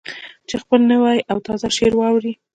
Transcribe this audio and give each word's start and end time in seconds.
چې 0.47 0.55
خپل 0.63 0.81
نوی 0.91 1.19
او 1.31 1.37
تازه 1.47 1.67
شعر 1.77 1.93
واوروي. 1.95 2.33